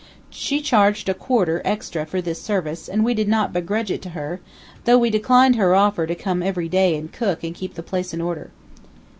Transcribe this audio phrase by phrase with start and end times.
[0.31, 4.09] She charged a quarter, extra, for this service, and we did not begrudge it to
[4.17, 4.41] her,
[4.85, 8.11] though we declined her offer to come every day and cook and keep the place
[8.11, 8.49] in order.